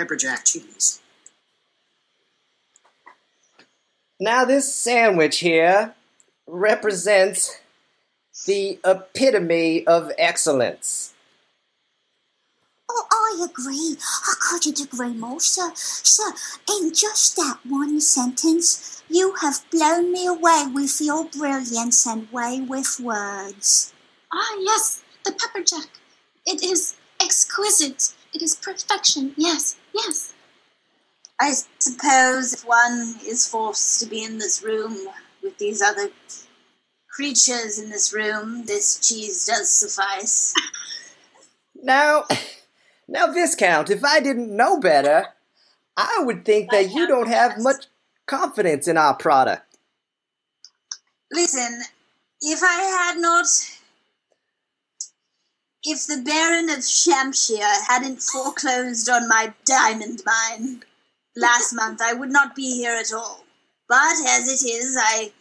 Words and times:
pepper 0.00 0.16
jack 0.16 0.46
cheese. 0.46 1.02
Now, 4.18 4.46
this 4.46 4.74
sandwich 4.74 5.40
here 5.40 5.94
represents 6.46 7.58
the 8.46 8.78
epitome 8.82 9.86
of 9.86 10.10
excellence. 10.16 11.12
Oh, 12.90 13.06
I 13.12 13.44
agree. 13.44 13.96
I 14.26 14.34
couldn't 14.40 14.80
agree 14.80 15.12
more, 15.12 15.38
sir. 15.38 15.70
Sir, 15.74 16.32
in 16.68 16.94
just 16.94 17.36
that 17.36 17.58
one 17.68 18.00
sentence, 18.00 19.02
you 19.08 19.34
have 19.42 19.64
blown 19.70 20.12
me 20.12 20.26
away 20.26 20.64
with 20.72 20.98
your 21.00 21.26
brilliance 21.26 22.06
and 22.06 22.30
way 22.32 22.60
with 22.60 22.98
words. 23.00 23.92
Ah, 24.32 24.56
yes, 24.60 25.02
the 25.26 25.32
pepper 25.32 25.62
jack. 25.62 25.90
It 26.46 26.64
is 26.64 26.96
exquisite. 27.22 28.14
It 28.32 28.42
is 28.42 28.54
perfection. 28.54 29.34
Yes, 29.36 29.76
yes. 29.94 30.32
I 31.40 31.52
suppose 31.78 32.52
if 32.52 32.66
one 32.66 33.16
is 33.26 33.48
forced 33.48 34.00
to 34.00 34.06
be 34.06 34.22
in 34.22 34.38
this 34.38 34.62
room 34.62 35.08
with 35.42 35.58
these 35.58 35.80
other 35.80 36.10
creatures 37.08 37.78
in 37.78 37.90
this 37.90 38.12
room, 38.12 38.66
this 38.66 38.98
cheese 39.00 39.46
does 39.46 39.70
suffice. 39.70 40.54
Now, 41.82 42.24
now, 43.08 43.32
Viscount, 43.32 43.88
if 43.88 44.04
I 44.04 44.20
didn't 44.20 44.54
know 44.54 44.78
better, 44.78 45.28
I 45.96 46.18
would 46.20 46.44
think 46.44 46.70
that 46.70 46.92
you 46.92 47.06
don't 47.06 47.28
have 47.28 47.58
much 47.58 47.86
confidence 48.26 48.86
in 48.86 48.96
our 48.96 49.14
product. 49.14 49.78
Listen, 51.32 51.80
if 52.40 52.62
I 52.62 52.74
had 52.74 53.18
not. 53.18 53.46
If 55.82 56.06
the 56.06 56.20
Baron 56.22 56.68
of 56.68 56.84
Shampshire 56.84 57.72
hadn't 57.88 58.20
foreclosed 58.20 59.08
on 59.08 59.26
my 59.28 59.54
diamond 59.64 60.22
mine 60.26 60.82
last 61.34 61.72
month, 61.72 62.02
I 62.02 62.12
would 62.12 62.28
not 62.28 62.54
be 62.54 62.76
here 62.76 62.94
at 62.94 63.14
all. 63.14 63.44
But 63.88 64.16
as 64.28 64.46
it 64.48 64.68
is, 64.68 64.94
I 65.00 65.32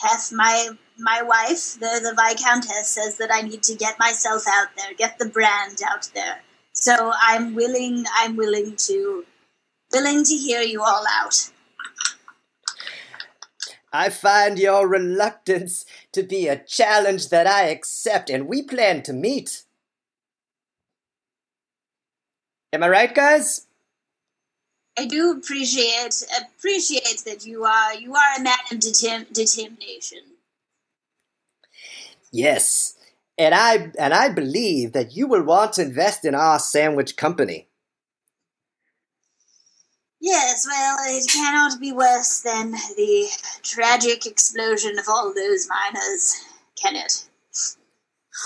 have 0.00 0.32
my 0.32 0.70
my 0.98 1.20
wife, 1.22 1.74
the, 1.74 2.00
the 2.02 2.14
Viscountess, 2.16 2.88
says 2.88 3.18
that 3.18 3.30
I 3.30 3.42
need 3.42 3.62
to 3.64 3.74
get 3.74 3.98
myself 3.98 4.44
out 4.48 4.68
there, 4.76 4.94
get 4.96 5.18
the 5.18 5.28
brand 5.28 5.78
out 5.86 6.08
there. 6.14 6.40
So 6.72 7.12
I'm 7.20 7.54
willing 7.54 8.06
I'm 8.16 8.36
willing 8.36 8.76
to 8.86 9.24
willing 9.92 10.24
to 10.24 10.34
hear 10.34 10.62
you 10.62 10.82
all 10.82 11.04
out. 11.10 11.50
I 13.92 14.08
find 14.08 14.58
your 14.58 14.88
reluctance 14.88 15.84
to 16.12 16.22
be 16.22 16.48
a 16.48 16.56
challenge 16.56 17.28
that 17.28 17.46
I 17.46 17.64
accept, 17.64 18.30
and 18.30 18.48
we 18.48 18.62
plan 18.62 19.02
to 19.02 19.12
meet. 19.12 19.63
Am 22.74 22.82
I 22.82 22.88
right, 22.88 23.14
guys? 23.14 23.68
I 24.98 25.06
do 25.06 25.30
appreciate 25.30 26.24
appreciate 26.40 27.22
that 27.24 27.46
you 27.46 27.64
are 27.64 27.94
you 27.94 28.12
are 28.12 28.40
a 28.40 28.42
man 28.42 28.58
of 28.72 28.78
determ- 28.78 29.32
determination. 29.32 30.18
Yes, 32.32 32.96
and 33.38 33.54
I 33.54 33.92
and 33.96 34.12
I 34.12 34.28
believe 34.28 34.90
that 34.92 35.14
you 35.14 35.28
will 35.28 35.44
want 35.44 35.74
to 35.74 35.82
invest 35.82 36.24
in 36.24 36.34
our 36.34 36.58
sandwich 36.58 37.16
company. 37.16 37.68
Yes, 40.20 40.66
well, 40.68 40.96
it 41.00 41.30
cannot 41.30 41.78
be 41.80 41.92
worse 41.92 42.40
than 42.40 42.72
the 42.72 43.28
tragic 43.62 44.26
explosion 44.26 44.98
of 44.98 45.04
all 45.08 45.32
those 45.32 45.68
miners, 45.68 46.42
can 46.82 46.96
it? 46.96 47.28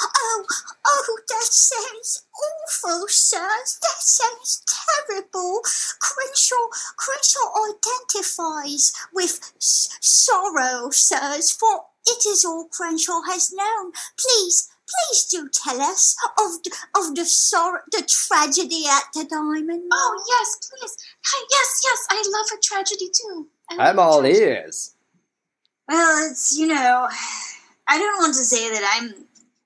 Oh, 0.01 0.45
oh, 0.87 1.19
that 1.29 1.45
sounds 1.45 2.23
awful, 2.35 3.07
sir. 3.09 3.39
That 3.49 4.01
sounds 4.01 4.63
terrible. 4.67 5.61
Crenshaw, 6.01 6.69
Crenshaw 6.97 7.49
identifies 7.73 8.93
with 9.15 9.53
s- 9.57 9.89
sorrow, 10.01 10.91
sirs, 10.91 11.51
for 11.53 11.85
it 12.07 12.27
is 12.27 12.45
all 12.45 12.69
Crenshaw 12.71 13.23
has 13.23 13.53
known. 13.53 13.93
Please, 14.19 14.69
please 14.89 15.25
do 15.25 15.49
tell 15.49 15.81
us 15.81 16.17
of 16.39 16.63
the, 16.65 16.71
of 16.97 17.15
the 17.15 17.25
sorrow, 17.25 17.81
the 17.91 18.03
tragedy 18.07 18.85
at 18.87 19.05
the 19.15 19.25
diamond. 19.25 19.85
Oh, 19.93 20.25
yes, 20.29 20.69
please. 20.71 20.97
Yes, 21.51 21.83
yes, 21.85 22.07
I 22.11 22.23
love 22.29 22.59
a 22.59 22.61
tragedy 22.63 23.11
too. 23.15 23.49
I 23.71 23.75
love 23.77 23.87
I'm 23.89 23.99
all 23.99 24.21
tragedy. 24.21 24.45
ears. 24.45 24.95
Well, 25.89 26.31
it's, 26.31 26.57
you 26.59 26.67
know, 26.67 27.09
I 27.87 27.99
don't 27.99 28.19
want 28.19 28.35
to 28.35 28.45
say 28.45 28.71
that 28.71 28.99
I'm 29.01 29.15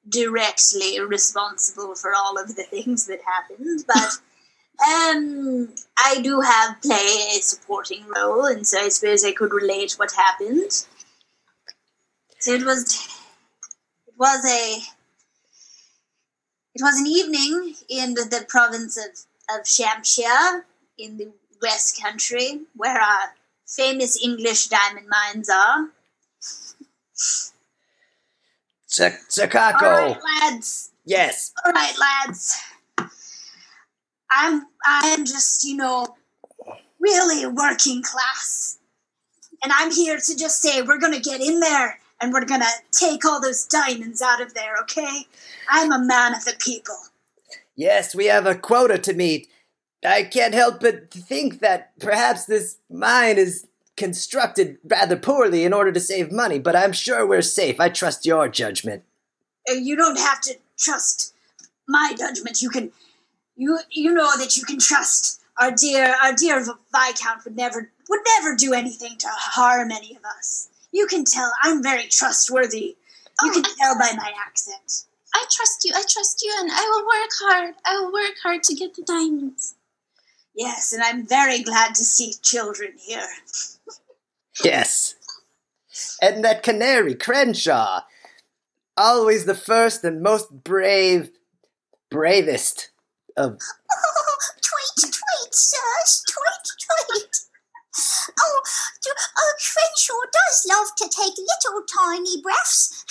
directly 0.09 1.01
responsible 1.01 1.95
for 1.95 2.13
all 2.15 2.39
of 2.39 2.57
the 2.57 2.65
things 2.65 3.07
that 3.07 3.21
happened, 3.25 3.85
but 3.87 3.97
um, 4.87 5.73
I 5.99 6.21
do 6.23 6.41
have 6.41 6.81
play 6.83 7.37
a 7.37 7.41
supporting 7.41 8.05
role, 8.09 8.47
and 8.47 8.67
so 8.67 8.79
I 8.79 8.89
suppose 8.89 9.25
I 9.25 9.33
could 9.33 9.53
relate 9.53 9.93
what 9.93 10.13
happened. 10.13 10.87
So 12.39 12.53
it 12.53 12.65
was, 12.65 12.95
it 14.07 14.15
was 14.19 14.45
a, 14.45 14.79
it 16.75 16.83
was 16.83 16.99
an 16.99 17.07
evening 17.07 17.75
in 17.89 18.15
the, 18.15 18.23
the 18.23 18.45
province 18.49 18.99
of, 18.99 19.57
of 19.57 19.69
Shampshire 19.69 20.67
in 20.99 21.19
the 21.19 21.33
West 21.63 22.03
Country, 22.03 22.63
where 22.75 23.01
our 23.01 23.34
famous 23.67 24.23
English 24.23 24.67
diamond 24.67 25.07
mines 25.09 25.49
are. 25.49 25.89
Chicago. 28.92 29.86
All 29.86 29.92
right, 29.92 30.19
lads. 30.42 30.91
Yes. 31.04 31.53
All 31.64 31.72
right, 31.72 31.94
lads. 31.98 32.60
I'm 34.30 34.66
I'm 34.84 35.25
just 35.25 35.64
you 35.64 35.76
know 35.76 36.16
really 36.98 37.47
working 37.47 38.03
class, 38.03 38.78
and 39.62 39.72
I'm 39.75 39.91
here 39.91 40.19
to 40.19 40.36
just 40.36 40.60
say 40.62 40.82
we're 40.82 41.00
gonna 41.00 41.20
get 41.20 41.41
in 41.41 41.60
there 41.60 41.98
and 42.22 42.32
we're 42.32 42.44
gonna 42.44 42.64
take 42.92 43.25
all 43.25 43.41
those 43.41 43.66
diamonds 43.66 44.22
out 44.22 44.41
of 44.41 44.54
there. 44.54 44.76
Okay? 44.82 45.26
I'm 45.69 45.92
a 45.92 45.98
man 45.98 46.34
of 46.34 46.44
the 46.44 46.54
people. 46.59 46.97
Yes, 47.74 48.14
we 48.14 48.26
have 48.26 48.47
a 48.47 48.54
quota 48.54 48.98
to 48.98 49.12
meet. 49.12 49.48
I 50.04 50.22
can't 50.22 50.54
help 50.54 50.80
but 50.80 51.10
think 51.10 51.60
that 51.60 51.98
perhaps 51.98 52.44
this 52.44 52.78
mine 52.91 53.38
is 53.38 53.66
constructed 53.97 54.78
rather 54.84 55.16
poorly 55.16 55.64
in 55.64 55.72
order 55.72 55.92
to 55.92 56.00
save 56.00 56.32
money, 56.32 56.58
but 56.58 56.75
I'm 56.76 56.92
sure 56.92 57.26
we're 57.26 57.42
safe. 57.42 57.78
I 57.80 57.88
trust 57.88 58.26
your 58.26 58.48
judgment. 58.48 59.03
Uh, 59.69 59.75
You 59.75 59.97
don't 59.97 60.19
have 60.19 60.41
to 60.42 60.54
trust 60.78 61.34
my 61.88 62.14
judgment. 62.19 62.62
You 62.62 62.70
can, 62.70 62.91
you 63.56 63.78
you 63.91 64.12
know 64.14 64.36
that 64.38 64.56
you 64.56 64.64
can 64.64 64.78
trust 64.78 65.41
our 65.58 65.70
dear 65.70 66.14
our 66.22 66.32
dear 66.32 66.58
viscount 66.92 67.44
would 67.44 67.56
never 67.56 67.91
would 68.08 68.20
never 68.36 68.56
do 68.56 68.72
anything 68.72 69.16
to 69.19 69.28
harm 69.30 69.91
any 69.91 70.16
of 70.16 70.24
us. 70.24 70.69
You 70.91 71.06
can 71.06 71.24
tell 71.24 71.50
I'm 71.62 71.82
very 71.82 72.06
trustworthy. 72.09 72.97
You 73.42 73.50
Oh, 73.50 73.53
can 73.54 73.64
I- 73.64 73.74
tell 73.80 73.94
by 73.98 74.12
my 74.16 74.32
accent. 74.47 75.04
I 75.34 75.44
trust 75.50 75.84
you. 75.84 75.92
I 75.94 76.03
trust 76.09 76.42
you, 76.42 76.53
and 76.60 76.70
I 76.70 76.84
will 76.91 77.04
work 77.06 77.30
hard. 77.41 77.74
I 77.86 77.98
will 78.00 78.12
work 78.12 78.36
hard 78.42 78.62
to 78.64 78.74
get 78.74 78.94
the 78.94 79.03
diamonds. 79.03 79.74
Yes, 80.55 80.93
and 80.93 81.03
I'm 81.03 81.27
very 81.27 81.63
glad 81.63 81.95
to 81.95 82.05
see 82.05 82.35
children 82.43 82.93
here. 82.99 83.29
Yes. 84.63 85.15
And 86.21 86.45
that 86.45 86.63
canary, 86.63 87.15
Crenshaw. 87.15 88.03
Always 88.97 89.47
the 89.47 89.55
first 89.55 90.05
and 90.05 90.23
most 90.23 90.65
brave, 90.65 91.31
bravest 92.11 92.91
of. 93.37 93.59
Oh, 93.59 94.37
tweet, 94.63 95.13
tweet, 95.13 95.55
sirs, 95.55 96.25
tweet, 96.29 97.17
tweet. 97.17 97.37
Oh, 98.39 98.61
oh, 99.39 99.53
Crenshaw 99.59 100.15
does 100.33 100.67
love 100.69 100.95
to 100.97 101.09
take 101.09 101.37
little 101.37 101.84
tiny 101.87 102.41
breaths. 102.43 103.05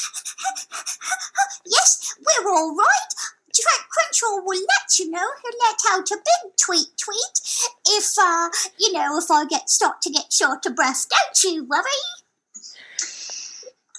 yes, 1.66 2.16
we're 2.19 2.50
all 2.52 2.75
right. 2.75 3.13
Tra- 3.53 3.85
Crenshaw 3.89 4.44
will 4.44 4.59
let 4.59 5.00
you 5.00 5.09
know. 5.09 5.28
He'll 5.41 5.59
let 5.67 5.78
out 5.91 6.12
a 6.12 6.17
big 6.17 6.56
tweet 6.57 6.97
tweet 6.97 7.41
if, 7.87 8.14
uh, 8.20 8.49
you 8.78 8.93
know, 8.93 9.17
if 9.17 9.29
I 9.29 9.46
get 9.46 9.70
start 9.70 10.02
to 10.03 10.09
get 10.09 10.31
short 10.31 10.66
of 10.66 10.75
breath. 10.75 11.08
Don't 11.09 11.43
you 11.43 11.66
worry. 11.66 11.84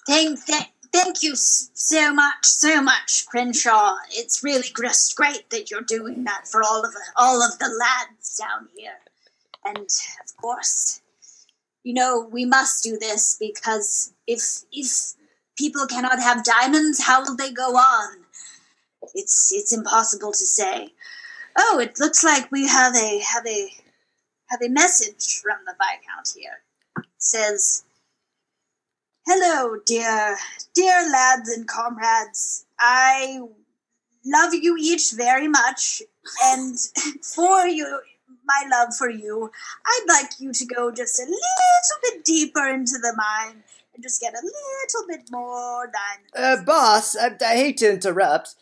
Thank, 0.06 0.40
thank, 0.40 0.68
thank 0.92 1.22
you 1.22 1.34
so 1.36 2.12
much, 2.12 2.44
so 2.44 2.82
much, 2.82 3.26
Crenshaw. 3.26 3.96
It's 4.10 4.42
really 4.42 4.68
just 4.80 5.16
great 5.16 5.48
that 5.50 5.70
you're 5.70 5.80
doing 5.80 6.24
that 6.24 6.48
for 6.48 6.62
all 6.62 6.84
of 6.84 6.92
all 7.16 7.42
of 7.42 7.58
the 7.58 7.68
lads 7.68 8.36
down 8.36 8.68
here. 8.76 8.98
And 9.64 9.78
of 9.78 10.36
course, 10.36 11.00
you 11.84 11.94
know 11.94 12.28
we 12.30 12.44
must 12.44 12.82
do 12.82 12.98
this 12.98 13.36
because 13.38 14.12
if 14.26 14.64
if 14.72 15.14
people 15.56 15.86
cannot 15.86 16.18
have 16.18 16.44
diamonds, 16.44 17.04
how 17.04 17.22
will 17.22 17.36
they 17.36 17.52
go 17.52 17.76
on? 17.76 18.21
It's 19.14 19.52
it's 19.52 19.72
impossible 19.72 20.32
to 20.32 20.46
say. 20.46 20.92
Oh, 21.56 21.78
it 21.78 21.98
looks 22.00 22.24
like 22.24 22.50
we 22.50 22.66
have 22.68 22.96
a 22.96 23.18
have 23.20 23.46
a 23.46 23.72
have 24.48 24.62
a 24.62 24.68
message 24.68 25.40
from 25.40 25.58
the 25.66 25.74
viscount 25.74 26.32
here. 26.36 26.62
It 26.98 27.04
says. 27.18 27.84
Hello, 29.24 29.76
dear, 29.86 30.36
dear 30.74 31.08
lads 31.08 31.48
and 31.48 31.68
comrades. 31.68 32.66
I 32.80 33.40
love 34.26 34.52
you 34.52 34.76
each 34.76 35.12
very 35.12 35.46
much, 35.46 36.02
and 36.42 36.76
for 37.22 37.66
you, 37.68 38.00
my 38.44 38.68
love 38.70 38.94
for 38.96 39.08
you, 39.08 39.50
I'd 39.86 40.04
like 40.08 40.32
you 40.38 40.52
to 40.52 40.64
go 40.66 40.90
just 40.90 41.18
a 41.18 41.22
little 41.22 42.00
bit 42.02 42.24
deeper 42.24 42.66
into 42.68 42.98
the 43.00 43.14
mine 43.16 43.62
and 43.94 44.02
just 44.02 44.20
get 44.20 44.34
a 44.34 44.42
little 44.42 45.08
bit 45.08 45.30
more 45.30 45.86
diamonds. 45.86 46.32
Uh, 46.34 46.64
boss, 46.64 47.16
I, 47.16 47.36
I 47.44 47.56
hate 47.56 47.76
to 47.78 47.92
interrupt, 47.92 48.54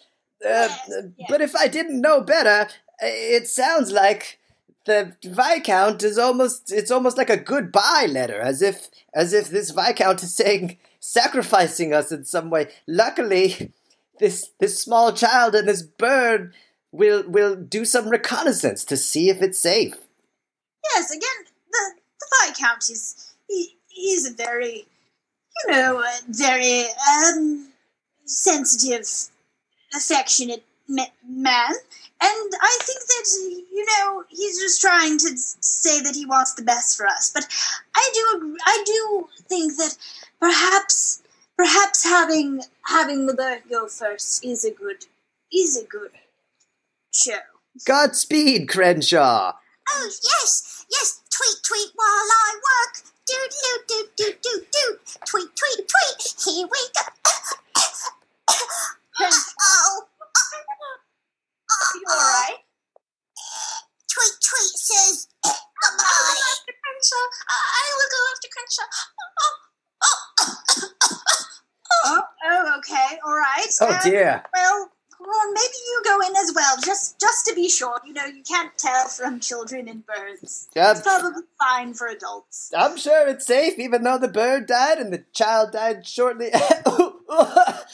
Yes, 0.42 0.88
yes. 0.88 1.28
but 1.28 1.40
if 1.40 1.54
I 1.54 1.68
didn't 1.68 2.00
know 2.00 2.20
better, 2.20 2.68
it 3.00 3.48
sounds 3.48 3.92
like 3.92 4.38
the 4.86 5.14
Viscount 5.22 6.02
is 6.02 6.18
almost 6.18 6.72
it's 6.72 6.90
almost 6.90 7.18
like 7.18 7.30
a 7.30 7.36
goodbye 7.36 8.06
letter, 8.08 8.40
as 8.40 8.62
if 8.62 8.88
as 9.14 9.32
if 9.32 9.48
this 9.48 9.70
Viscount 9.70 10.22
is 10.22 10.34
saying 10.34 10.78
sacrificing 11.00 11.92
us 11.92 12.12
in 12.12 12.24
some 12.24 12.50
way. 12.50 12.68
Luckily, 12.86 13.72
this 14.18 14.50
this 14.58 14.80
small 14.80 15.12
child 15.12 15.54
and 15.54 15.68
this 15.68 15.82
bird 15.82 16.54
will 16.92 17.22
will 17.28 17.56
do 17.56 17.84
some 17.84 18.08
reconnaissance 18.08 18.84
to 18.86 18.96
see 18.96 19.30
if 19.30 19.42
it's 19.42 19.58
safe. 19.58 19.94
Yes, 20.94 21.10
again, 21.10 21.44
the, 21.70 21.92
the 22.20 22.26
Viscount 22.46 22.82
is 22.90 23.34
he, 23.48 23.76
he's 23.88 24.30
a 24.30 24.34
very, 24.34 24.86
you 25.66 25.72
know, 25.72 26.02
very 26.28 26.84
um, 27.26 27.68
sensitive, 28.24 29.06
affectionate 29.94 30.64
man, 30.88 31.74
and 32.22 32.52
I 32.60 32.78
think 32.82 33.00
that 33.06 33.26
you 33.72 33.86
know 33.86 34.24
he's 34.28 34.60
just 34.60 34.80
trying 34.80 35.18
to 35.18 35.36
say 35.36 36.00
that 36.00 36.14
he 36.14 36.26
wants 36.26 36.54
the 36.54 36.62
best 36.62 36.96
for 36.96 37.06
us. 37.06 37.30
But 37.32 37.46
I 37.94 38.10
do, 38.12 38.56
I 38.64 38.82
do 38.84 39.28
think 39.48 39.76
that 39.76 39.96
perhaps, 40.40 41.22
perhaps 41.56 42.04
having 42.04 42.62
having 42.86 43.26
the 43.26 43.34
bird 43.34 43.62
go 43.70 43.86
first 43.88 44.44
is 44.44 44.64
a 44.64 44.70
good, 44.70 45.06
is 45.52 45.76
a 45.76 45.84
good 45.84 46.12
show. 47.12 47.40
Godspeed, 47.86 48.68
Crenshaw. 48.68 49.52
Oh, 49.88 50.10
yes, 50.22 50.84
yes. 50.90 51.20
Tweet, 51.30 51.62
tweet 51.64 51.90
while 51.94 52.06
I 52.06 52.54
work. 52.56 53.04
Do, 53.26 53.34
do, 53.48 53.78
do, 53.88 54.08
do, 54.16 54.32
do, 54.42 54.66
do. 54.70 54.98
Tweet, 55.24 55.56
tweet, 55.56 55.88
tweet. 55.88 56.34
Here 56.44 56.66
we 56.66 56.80
go. 56.94 57.02
oh, 59.60 60.02
Are 61.70 61.96
You 61.96 62.06
all 62.08 62.16
right? 62.16 62.56
tweet, 64.10 64.34
tweet 64.42 64.74
says, 64.76 65.28
I'll 65.44 65.52
goodbye. 65.52 66.04
go 66.04 66.40
after 66.52 66.72
Crenshaw. 66.82 67.26
I 67.48 67.56
I 67.78 67.84
will 67.96 68.10
go 68.10 68.20
after 68.32 68.48
Crenshaw. 68.54 68.88
Oh, 69.22 69.54
oh. 70.02 70.90
Oh, 72.02 72.22
oh, 72.50 72.78
okay, 72.78 73.18
all 73.24 73.34
right. 73.36 73.66
Oh 73.80 73.88
Um, 73.88 73.98
dear. 74.02 74.42
Well, 74.54 74.90
well, 75.20 75.52
maybe 75.52 75.74
you 75.86 76.02
go 76.04 76.20
in 76.26 76.34
as 76.36 76.52
well, 76.54 76.76
just 76.82 77.20
just 77.20 77.44
to 77.46 77.54
be 77.54 77.68
sure. 77.68 78.00
You 78.06 78.14
know, 78.14 78.24
you 78.24 78.42
can't 78.42 78.76
tell 78.78 79.06
from 79.08 79.38
children 79.40 79.86
and 79.88 80.04
birds. 80.06 80.68
Uh, 80.74 80.92
It's 80.96 81.02
probably 81.02 81.42
fine 81.60 81.92
for 81.94 82.06
adults. 82.06 82.70
I'm 82.76 82.96
sure 82.96 83.28
it's 83.28 83.46
safe, 83.46 83.78
even 83.78 84.02
though 84.02 84.16
the 84.18 84.28
bird 84.28 84.66
died 84.66 84.98
and 84.98 85.12
the 85.12 85.24
child 85.32 85.72
died 85.72 86.06
shortly. 86.06 86.50
Oh 86.58 86.58
dear. 86.58 86.82
Well, 86.86 87.19
I 87.32 87.84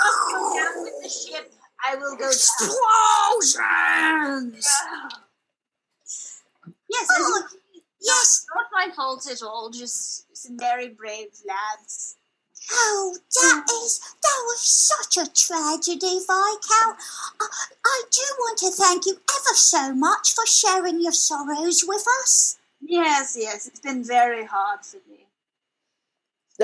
must 0.00 0.20
go 0.32 0.38
down 0.56 0.74
with 0.82 0.96
the 1.02 1.08
ship. 1.08 1.52
I 1.84 1.96
will 1.96 2.16
go. 2.16 2.26
Explosions! 2.28 2.72
Yes, 6.88 7.06
Oh, 7.10 7.42
yes. 8.00 8.46
not 8.54 8.66
my 8.72 8.88
fault 8.94 9.26
at 9.30 9.42
all. 9.42 9.70
Just 9.70 10.34
some 10.36 10.58
very 10.58 10.88
brave 10.88 11.28
lads. 11.46 12.16
Oh, 12.72 13.16
that 13.34 13.64
mm. 13.68 13.84
is, 13.84 14.00
that 14.00 14.42
was 14.46 14.60
such 14.60 15.16
a 15.18 15.30
tragedy, 15.30 16.18
Viscount. 16.18 16.98
I, 17.40 17.46
I 17.84 18.02
do 18.10 18.22
want 18.40 18.58
to 18.58 18.70
thank 18.70 19.06
you 19.06 19.12
ever 19.12 19.54
so 19.54 19.94
much 19.94 20.32
for 20.34 20.46
sharing 20.46 21.00
your 21.00 21.12
sorrows 21.12 21.84
with 21.86 22.04
us. 22.22 22.58
Yes, 22.80 23.36
yes, 23.38 23.66
it's 23.66 23.80
been 23.80 24.04
very 24.04 24.44
hard 24.44 24.84
for 24.84 24.98
me. 25.08 25.26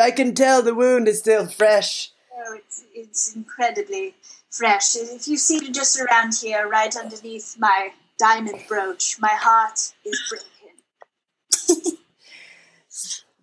I 0.01 0.11
can 0.11 0.35
tell 0.35 0.63
the 0.63 0.75
wound 0.75 1.09
is 1.09 1.19
still 1.19 1.47
fresh. 1.47 2.13
Oh, 2.35 2.57
it's, 2.57 2.85
it's 2.95 3.37
incredibly 3.37 4.15
fresh. 4.51 4.97
If 4.97 5.29
you 5.29 5.37
see 5.37 5.57
it 5.57 5.75
just 5.75 6.01
around 6.01 6.35
here, 6.35 6.69
right 6.69 6.95
underneath 6.97 7.57
my 7.59 7.93
diamond 8.19 8.65
brooch, 8.69 9.17
my 9.21 9.33
heart 9.33 9.93
is 10.05 10.23
broken. 10.31 11.99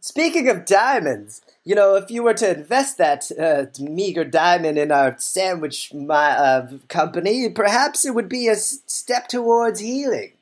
Speaking 0.01 0.49
of 0.49 0.65
diamonds, 0.65 1.41
you 1.63 1.75
know, 1.75 1.93
if 1.95 2.09
you 2.09 2.23
were 2.23 2.33
to 2.33 2.57
invest 2.57 2.97
that 2.97 3.31
uh, 3.39 3.65
meager 3.79 4.23
diamond 4.23 4.79
in 4.79 4.91
our 4.91 5.15
sandwich 5.19 5.93
my, 5.93 6.31
uh, 6.31 6.67
company, 6.87 7.47
perhaps 7.49 8.05
it 8.05 8.15
would 8.15 8.27
be 8.27 8.47
a 8.47 8.55
step 8.55 9.27
towards 9.27 9.79
healing. 9.79 10.33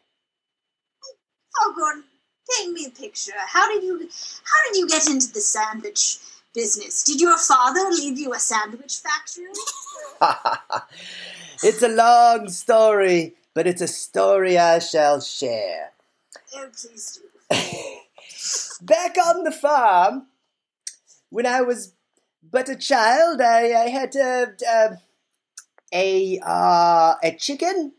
Oh, 1.60 1.74
Gordon, 1.76 2.06
paint 2.52 2.74
me 2.74 2.86
a 2.86 2.90
picture. 2.90 3.34
How 3.48 3.72
did 3.72 3.84
you, 3.84 3.98
how 4.00 4.72
did 4.72 4.78
you 4.78 4.88
get 4.88 5.08
into 5.08 5.32
the 5.32 5.42
sandwich 5.42 6.20
business? 6.54 7.04
Did 7.04 7.22
your 7.22 7.38
father 7.38 7.90
leave 7.92 8.18
you 8.18 8.34
a 8.34 8.40
sandwich 8.40 8.98
factory? 8.98 9.46
it's 11.64 11.84
a 11.84 11.90
long 11.90 12.50
story, 12.50 13.36
but 13.54 13.68
it's 13.68 13.82
a 13.82 13.88
story 13.88 14.58
I 14.58 14.80
shall 14.80 15.22
share. 15.22 15.92
Oh, 16.56 16.68
please 16.72 17.20
do. 17.20 17.56
Back 18.86 19.18
on 19.18 19.44
the 19.44 19.52
farm, 19.52 20.28
when 21.30 21.46
I 21.46 21.62
was 21.62 21.94
but 22.50 22.70
a 22.70 22.76
child, 22.76 23.42
I, 23.42 23.74
I 23.74 23.90
had 23.90 24.16
uh, 24.16 24.46
uh, 24.68 24.96
a 25.94 26.40
uh, 26.44 27.16
a 27.24 27.36
chicken 27.38 27.94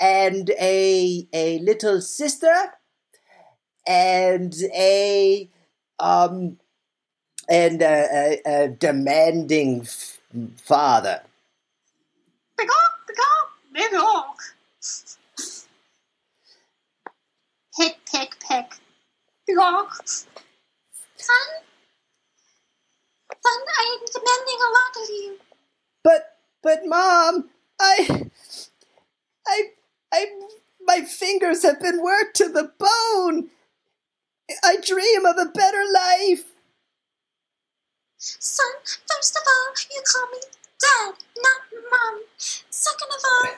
and 0.00 0.50
a 0.60 1.28
a 1.32 1.58
little 1.60 2.00
sister 2.00 2.54
and 3.86 4.54
a 4.74 5.48
um 5.98 6.58
and 7.48 7.82
a, 7.82 8.40
a, 8.46 8.64
a 8.64 8.68
demanding 8.68 9.82
f- 9.82 10.20
father. 10.56 11.22
Pick, 17.78 17.96
pick, 18.10 18.36
pick. 18.40 18.72
Son? 21.16 21.36
Son, 23.30 23.60
I 23.78 23.98
am 23.98 24.06
demanding 24.12 24.60
a 24.60 24.70
lot 24.72 25.02
of 25.02 25.08
you. 25.10 25.38
But 26.02 26.38
but 26.62 26.86
mom, 26.86 27.50
I 27.80 28.30
I 29.46 29.62
I 30.12 30.26
my 30.86 31.02
fingers 31.02 31.62
have 31.62 31.80
been 31.80 32.02
worked 32.02 32.36
to 32.36 32.48
the 32.48 32.72
bone. 32.78 33.50
I 34.62 34.76
dream 34.76 35.26
of 35.26 35.36
a 35.38 35.50
better 35.50 35.82
life. 35.92 36.44
Son, 38.18 38.66
first 38.84 39.36
of 39.36 39.42
all, 39.46 39.72
you 39.94 40.02
call 40.06 40.30
me 40.30 40.38
Dad, 40.80 41.14
not 41.38 41.60
Mom. 41.90 42.22
Second 42.38 43.08
of 43.16 43.22
all, 43.24 43.50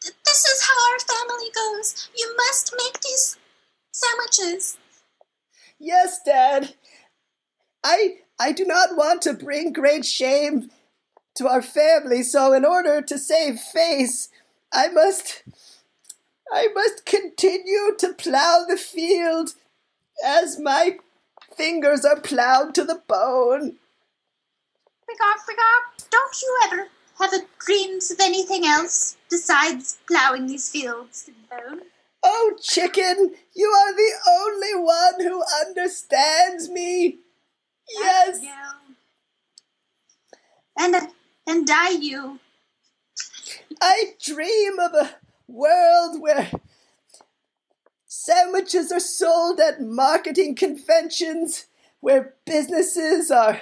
th- 0.00 0.14
this 0.24 0.44
is 0.46 0.62
how 0.62 0.92
our 0.92 0.98
family 0.98 1.50
goes. 1.54 2.08
You 2.16 2.34
must 2.36 2.74
make 2.76 3.00
these 3.00 3.36
sandwiches. 3.92 4.78
Yes, 5.78 6.20
Dad. 6.24 6.74
I 7.84 8.18
I 8.38 8.52
do 8.52 8.64
not 8.64 8.96
want 8.96 9.22
to 9.22 9.34
bring 9.34 9.72
great 9.72 10.04
shame 10.04 10.70
to 11.36 11.46
our 11.48 11.62
family, 11.62 12.22
so 12.22 12.52
in 12.52 12.64
order 12.64 13.00
to 13.02 13.18
save 13.18 13.60
face, 13.60 14.28
I 14.72 14.88
must 14.88 15.42
I 16.52 16.68
must 16.74 17.06
continue 17.06 17.94
to 17.98 18.12
plow 18.12 18.64
the 18.68 18.76
field 18.76 19.54
as 20.24 20.58
my 20.58 20.98
fingers 21.56 22.04
are 22.04 22.20
plowed 22.20 22.74
to 22.74 22.84
the 22.84 23.02
bone. 23.06 23.76
Big 25.06 25.16
hawk. 25.20 25.40
Don't 26.10 26.42
you 26.42 26.60
ever 26.64 26.88
have 27.20 27.32
a 27.32 27.46
dreams 27.58 28.10
of 28.10 28.18
anything 28.20 28.66
else 28.66 29.16
besides 29.28 29.98
plowing 30.08 30.46
these 30.46 30.68
fields 30.68 31.24
to 31.24 31.32
the 31.32 31.56
bone? 31.56 31.80
Oh, 32.22 32.54
chicken, 32.60 33.34
you 33.54 33.68
are 33.68 33.94
the 33.94 34.12
only 34.28 34.74
one 34.74 35.20
who 35.20 35.42
understands 35.66 36.68
me. 36.68 37.18
Yes. 37.88 38.44
And, 40.78 40.96
and 41.46 41.70
I 41.70 41.90
you. 41.90 42.40
I 43.80 44.14
dream 44.22 44.78
of 44.78 44.94
a 44.94 45.14
world 45.50 46.20
where 46.20 46.50
sandwiches 48.06 48.90
are 48.92 49.00
sold 49.00 49.60
at 49.60 49.80
marketing 49.80 50.54
conventions, 50.54 51.66
where 52.00 52.34
businesses 52.44 53.30
are 53.30 53.60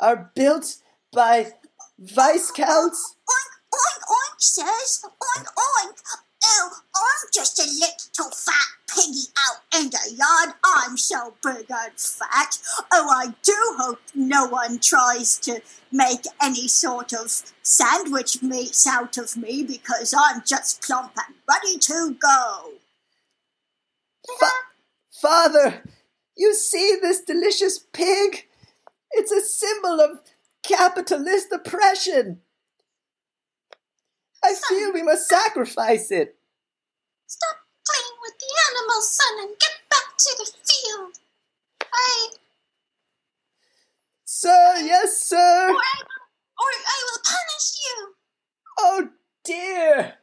are 0.00 0.30
built 0.34 0.76
by 1.12 1.52
viscounts. 1.98 3.14
Oink, 3.30 3.52
oink, 3.72 4.02
oink, 4.10 4.38
says. 4.38 5.04
Oink, 5.04 5.46
oink. 5.46 5.98
Well, 6.44 6.72
I'm 6.94 7.28
just 7.32 7.58
a 7.58 7.64
little 7.64 8.30
fat 8.34 8.54
piggy 8.88 9.28
out 9.38 9.80
in 9.80 9.90
the 9.90 10.14
yard. 10.16 10.54
I'm 10.64 10.96
so 10.96 11.34
big 11.42 11.66
and 11.70 11.92
fat. 11.96 12.58
Oh, 12.92 13.08
I 13.10 13.34
do 13.42 13.54
hope 13.78 14.00
no 14.14 14.46
one 14.46 14.78
tries 14.78 15.38
to 15.40 15.60
make 15.90 16.24
any 16.42 16.68
sort 16.68 17.12
of 17.12 17.30
sandwich 17.62 18.42
meats 18.42 18.86
out 18.86 19.16
of 19.16 19.36
me 19.36 19.62
because 19.62 20.14
I'm 20.16 20.42
just 20.46 20.82
plump 20.82 21.12
and 21.16 21.36
ready 21.48 21.78
to 21.78 22.16
go. 22.20 22.72
Fa- 24.38 24.46
Father, 25.20 25.82
you 26.36 26.54
see 26.54 26.96
this 27.00 27.20
delicious 27.20 27.78
pig? 27.78 28.46
It's 29.12 29.32
a 29.32 29.40
symbol 29.40 30.00
of 30.00 30.20
capitalist 30.62 31.52
oppression. 31.52 32.40
I 34.44 34.54
feel 34.68 34.92
we 34.92 35.02
must 35.02 35.26
sacrifice 35.26 36.10
it. 36.10 36.36
Stop 37.26 37.56
playing 37.86 38.16
with 38.20 38.34
the 38.38 38.46
animals, 38.70 39.10
son, 39.10 39.38
and 39.40 39.58
get 39.58 39.70
back 39.88 40.16
to 40.18 40.34
the 40.38 40.50
field. 40.64 41.14
I 41.92 42.28
Sir, 44.26 44.74
yes, 44.82 45.22
sir. 45.22 45.70
or 45.70 45.76
I 45.76 46.02
or 46.58 46.70
I 46.86 47.04
will 47.06 47.22
punish 47.24 47.78
you. 47.86 48.14
Oh 48.78 49.08
dear! 49.44 50.14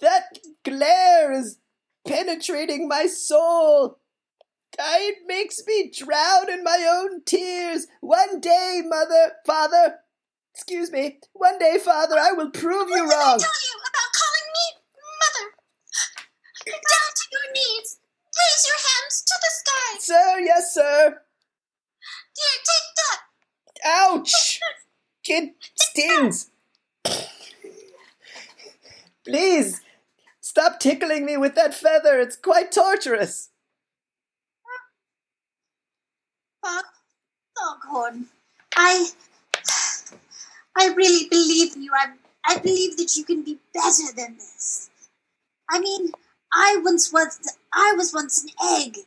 That 0.00 0.38
glare 0.64 1.32
is 1.32 1.58
penetrating 2.06 2.88
my 2.88 3.06
soul. 3.06 3.98
It 4.80 5.18
makes 5.26 5.60
me 5.66 5.92
drown 5.96 6.50
in 6.50 6.64
my 6.64 6.86
own 6.90 7.22
tears. 7.24 7.86
One 8.00 8.40
day, 8.40 8.82
mother, 8.84 9.32
father, 9.46 9.96
excuse 10.58 10.90
me, 10.90 11.18
one 11.34 11.56
day, 11.60 11.78
father, 11.78 12.16
I 12.18 12.32
will 12.32 12.50
prove 12.50 12.88
you 12.90 12.96
wrong. 12.96 13.06
What 13.06 13.08
did 13.08 13.14
I 13.14 13.30
wrong. 13.30 13.38
tell 13.38 13.60
you 13.62 13.74
about 13.78 14.10
calling 14.18 14.48
me 14.58 14.66
mother? 15.22 15.46
Down 16.66 17.10
to 17.14 17.24
your 17.30 17.52
knees. 17.54 18.00
Raise 18.36 18.66
your 18.66 18.80
hands 18.88 19.22
to 19.22 19.34
the 19.40 19.50
sky. 19.54 19.98
Sir, 20.00 20.40
yes, 20.40 20.74
sir. 20.74 21.20
Here, 22.34 22.60
take 22.66 22.88
that. 22.96 23.20
Ouch! 23.86 24.60
Kid 25.22 25.50
stings. 25.76 26.50
Please, 29.24 29.80
stop 30.40 30.80
tickling 30.80 31.24
me 31.24 31.36
with 31.36 31.54
that 31.54 31.72
feather. 31.72 32.18
It's 32.18 32.36
quite 32.36 32.72
torturous. 32.72 33.50
Foghorn. 37.56 38.26
I 38.74 39.10
I 40.78 40.88
really 40.94 41.28
believe 41.28 41.76
you. 41.76 41.90
I 41.94 42.12
I 42.46 42.58
believe 42.58 42.96
that 42.98 43.16
you 43.16 43.24
can 43.24 43.42
be 43.42 43.58
better 43.74 44.12
than 44.16 44.36
this. 44.36 44.90
I 45.70 45.80
mean, 45.80 46.12
I 46.52 46.78
once 46.82 47.12
was 47.12 47.38
I 47.72 47.94
was 47.96 48.12
once 48.14 48.44
an 48.44 48.50
egg. 48.80 48.98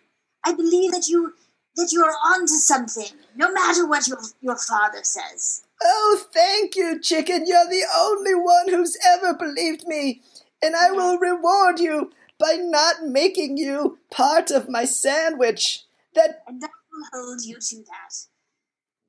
I 0.45 0.53
believe 0.53 0.91
that 0.91 1.07
you 1.07 1.33
that 1.75 1.91
you 1.91 2.03
are 2.03 2.13
onto 2.33 2.53
something, 2.55 3.07
no 3.35 3.51
matter 3.51 3.87
what 3.87 4.07
your 4.07 4.19
your 4.41 4.57
father 4.57 5.03
says. 5.03 5.63
Oh, 5.83 6.21
thank 6.33 6.75
you, 6.75 6.99
chicken. 6.99 7.45
You're 7.47 7.67
the 7.69 7.85
only 7.97 8.35
one 8.35 8.69
who's 8.69 8.97
ever 9.07 9.33
believed 9.33 9.87
me. 9.87 10.21
And 10.61 10.75
I 10.75 10.91
will 10.91 11.17
reward 11.17 11.79
you 11.79 12.11
by 12.39 12.57
not 12.59 13.03
making 13.07 13.57
you 13.57 13.97
part 14.11 14.51
of 14.51 14.69
my 14.69 14.85
sandwich. 14.85 15.83
That, 16.15 16.43
And 16.47 16.63
I 16.63 16.67
will 16.91 17.05
hold 17.25 17.43
you 17.43 17.57
to 17.59 17.75
that. 17.77 18.13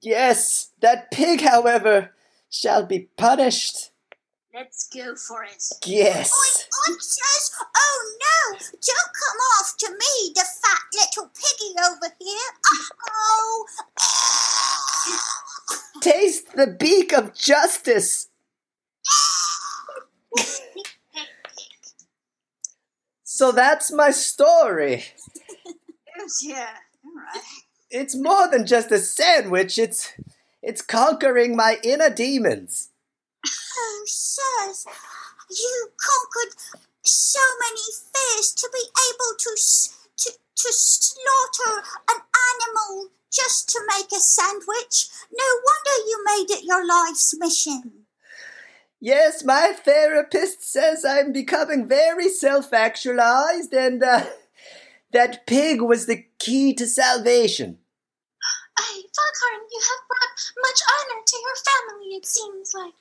yes, 0.00 0.70
that 0.80 1.10
pig, 1.10 1.42
however, 1.42 2.10
shall 2.52 2.84
be 2.84 3.08
punished. 3.16 3.90
Let's 4.54 4.86
go 4.94 5.16
for 5.16 5.42
it. 5.44 5.64
Yes. 5.86 6.30
Oi, 6.30 6.94
says, 7.00 7.50
oh 7.74 8.16
no, 8.20 8.58
don't 8.58 9.12
come 9.16 9.38
off 9.58 9.74
to 9.78 9.90
me, 9.90 10.32
the 10.34 10.44
fat 10.44 10.82
little 10.92 11.30
piggy 11.34 11.74
over 11.80 12.14
here. 12.20 12.50
Oh, 13.08 13.66
Taste 16.02 16.54
the 16.54 16.66
beak 16.66 17.14
of 17.14 17.34
justice. 17.34 18.28
So 23.24 23.50
that's 23.52 23.90
my 23.90 24.10
story. 24.10 25.04
Yeah. 26.40 26.68
All 27.04 27.10
right. 27.16 27.42
It's 27.90 28.14
more 28.14 28.48
than 28.48 28.64
just 28.64 28.92
a 28.92 28.98
sandwich. 29.00 29.76
It's 29.76 30.12
it's 30.62 30.82
conquering 30.82 31.56
my 31.56 31.78
inner 31.82 32.10
demons. 32.10 32.90
oh, 33.44 34.02
sirs, 34.06 34.86
you 35.50 35.90
conquered 35.98 36.54
so 37.04 37.40
many 37.60 37.80
fears 38.14 38.52
to 38.54 38.68
be 38.72 38.84
able 39.10 39.36
to, 39.38 39.50
to, 40.16 40.30
to 40.30 40.68
slaughter 40.72 41.82
an 42.10 42.20
animal 42.54 43.10
just 43.32 43.68
to 43.70 43.80
make 43.88 44.12
a 44.12 44.20
sandwich. 44.20 45.08
No 45.32 45.44
wonder 45.44 46.06
you 46.06 46.24
made 46.24 46.50
it 46.50 46.64
your 46.64 46.86
life's 46.86 47.34
mission. 47.38 48.04
Yes, 49.00 49.42
my 49.42 49.72
therapist 49.84 50.62
says 50.62 51.04
I'm 51.04 51.32
becoming 51.32 51.88
very 51.88 52.28
self-actualized, 52.28 53.74
and 53.74 54.00
uh, 54.00 54.26
that 55.12 55.44
pig 55.46 55.82
was 55.82 56.06
the 56.06 56.26
key 56.38 56.72
to 56.74 56.86
salvation. 56.86 57.78
Foghorn, 59.32 59.66
you 59.70 59.80
have 59.80 60.08
brought 60.08 60.52
much 60.62 60.80
honor 60.90 61.22
to 61.26 61.36
your 61.38 61.56
family, 61.56 62.16
it 62.16 62.26
seems 62.26 62.74
like. 62.74 62.94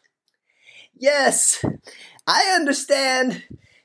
Yes, 0.98 1.64
I 2.28 2.54
understand. 2.56 3.44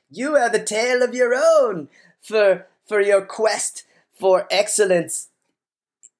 You 0.09 0.35
have 0.35 0.53
a 0.53 0.63
tale 0.63 1.01
of 1.03 1.13
your 1.13 1.33
own 1.35 1.89
for 2.21 2.67
for 2.87 3.01
your 3.01 3.21
quest 3.21 3.83
for 4.17 4.47
excellence 4.49 5.29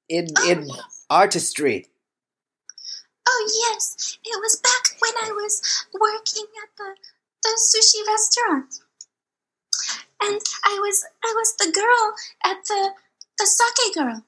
in 0.09 0.27
oh, 0.37 0.49
in 0.49 0.69
artistry. 1.09 1.87
Oh, 3.27 3.69
yes, 3.69 4.17
it 4.23 4.39
was 4.39 4.55
back 4.55 4.99
when 4.99 5.13
I 5.21 5.31
was 5.31 5.85
working 5.93 6.47
at 6.63 6.69
the, 6.77 6.95
the 7.43 7.59
sushi 7.59 8.07
restaurant. 8.07 8.79
And 10.21 10.41
I 10.65 10.79
was 10.81 11.05
I 11.23 11.33
was 11.35 11.55
the 11.57 11.71
girl 11.71 12.13
at 12.43 12.65
the 12.65 12.91
the 13.37 13.45
sake 13.45 13.95
girl. 13.95 14.23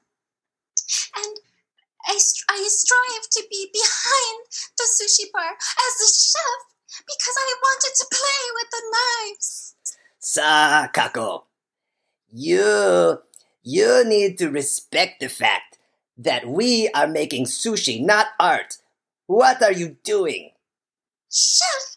And 1.16 1.36
I, 2.06 2.18
I 2.48 2.68
strive 2.68 3.26
to 3.32 3.42
be 3.50 3.70
behind 3.72 4.38
the 4.78 4.84
sushi 4.84 5.30
bar 5.32 5.52
as 5.52 5.94
a 6.00 6.08
chef 6.08 6.60
because 7.06 7.36
I 7.38 7.54
wanted 7.62 7.94
to 7.96 8.06
play 8.10 8.42
with 8.54 8.70
the 8.70 8.82
knives. 8.92 9.74
Sakako, 10.20 11.44
you 12.32 13.18
you 13.62 14.04
need 14.04 14.38
to 14.38 14.50
respect 14.50 15.20
the 15.20 15.28
fact 15.28 15.78
that 16.16 16.46
we 16.46 16.88
are 16.94 17.06
making 17.06 17.46
sushi, 17.46 18.04
not 18.04 18.26
art. 18.38 18.76
What 19.26 19.62
are 19.62 19.72
you 19.72 19.96
doing? 20.04 20.50
Chef, 21.30 21.96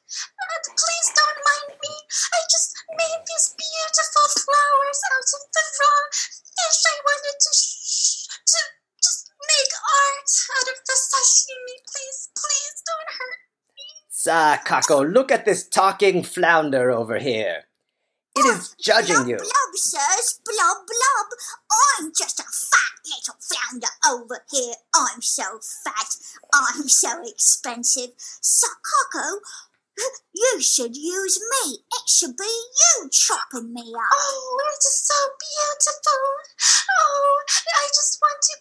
please 0.78 1.10
don't 1.16 1.40
mind 1.42 1.80
me. 1.82 1.90
I 1.90 2.40
just 2.46 2.70
made 2.94 3.22
these 3.26 3.56
beautiful 3.58 4.28
flowers 4.46 5.00
out 5.10 5.30
of 5.34 5.44
the 5.50 5.64
raw 5.82 6.02
fish. 6.14 6.82
I 6.86 6.96
wanted 7.02 7.38
to 7.42 7.52
sh- 7.58 8.28
to 8.30 8.60
make 9.50 9.74
art 9.74 10.30
out 10.58 10.68
of 10.72 10.78
the 10.86 10.94
sashimi. 10.94 11.76
Please, 11.88 12.30
please 12.38 12.76
don't 12.88 13.12
hurt. 13.18 13.42
Me. 13.76 13.88
Sakako, 14.12 15.12
look 15.12 15.32
at 15.32 15.46
this 15.46 15.68
talking 15.68 16.24
flounder 16.24 16.92
over 16.92 17.18
here. 17.18 17.64
It 18.36 18.46
is 18.46 18.72
oh, 18.72 18.76
judging 18.82 19.16
blub, 19.16 19.28
you. 19.28 19.38
Blub, 19.38 19.74
sirs, 19.76 20.40
blub, 20.44 20.78
blub. 20.88 21.28
I'm 22.00 22.12
just 22.18 22.40
a 22.40 22.44
fat 22.44 22.94
little 23.06 23.36
flounder 23.40 23.94
over 24.10 24.44
here. 24.52 24.74
I'm 24.96 25.22
so 25.22 25.60
fat. 25.62 26.16
I'm 26.54 26.90
so 26.90 27.22
expensive. 27.28 28.10
Sakako, 28.42 29.38
you 30.34 30.62
should 30.62 30.96
use 30.96 31.40
me. 31.40 31.78
It 31.94 32.10
should 32.10 32.36
be 32.36 32.44
you 32.44 33.10
chopping 33.12 33.72
me 33.72 33.82
up. 33.82 34.10
Oh, 34.12 34.58
it 34.74 34.80
is 34.80 35.06
so 35.06 35.16
beautiful. 35.38 36.24
Oh, 37.02 37.42
I 37.78 37.88
just 37.88 38.18
want 38.20 38.42
to 38.42 38.56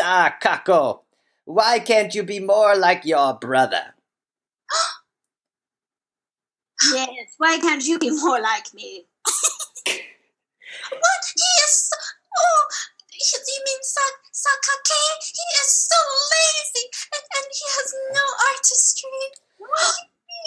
Sakako, 0.00 1.00
why 1.44 1.78
can't 1.78 2.14
you 2.14 2.22
be 2.22 2.40
more 2.40 2.76
like 2.76 3.04
your 3.04 3.34
brother? 3.34 3.94
Yes. 6.94 7.34
Why 7.36 7.58
can't 7.58 7.84
you 7.84 7.98
be 7.98 8.08
more 8.10 8.40
like 8.40 8.72
me? 8.72 9.04
What? 10.90 11.24
He 11.36 11.50
is 11.62 11.90
so. 11.90 11.96
Oh, 12.38 12.62
you 13.12 13.60
mean 13.66 13.82
Sa- 13.82 14.22
Sakake? 14.32 15.02
He 15.20 15.46
is 15.60 15.88
so 15.90 16.00
lazy 16.32 16.88
and, 17.12 17.24
and 17.36 17.46
he 17.52 17.66
has 17.76 17.94
no 18.14 18.24
artistry. 18.48 19.22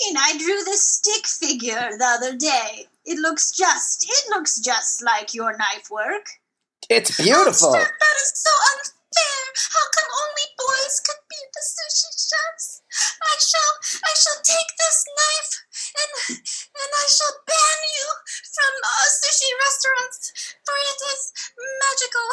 And 0.09 0.17
I 0.19 0.37
drew 0.37 0.63
this 0.65 0.81
stick 0.81 1.27
figure 1.27 1.89
the 1.97 2.05
other 2.05 2.35
day. 2.35 2.87
It 3.05 3.19
looks 3.19 3.51
just, 3.51 4.05
it 4.09 4.29
looks 4.29 4.59
just 4.59 5.03
like 5.03 5.33
your 5.33 5.55
knife 5.55 5.91
work. 5.91 6.25
It's 6.89 7.21
beautiful. 7.21 7.73
That 7.73 8.17
is 8.21 8.31
so 8.33 8.49
unfair 8.73 9.02
there. 9.13 9.45
How 9.73 9.85
come 9.93 10.09
only 10.09 10.47
boys 10.57 10.99
can 11.05 11.19
be 11.29 11.39
the 11.53 11.63
sushi 11.63 12.11
chefs? 12.17 12.81
I 13.21 13.35
shall, 13.37 13.73
I 14.03 14.13
shall 14.17 14.39
take 14.41 14.69
this 14.77 14.97
knife 15.13 15.63
and 15.93 16.11
and 16.37 16.91
I 16.93 17.05
shall 17.09 17.35
ban 17.45 17.79
you 17.97 18.07
from 18.53 18.73
uh, 18.83 19.05
sushi 19.21 19.49
restaurants, 19.65 20.55
for 20.65 20.75
it 20.77 20.99
is 21.13 21.21
magical. 21.83 22.29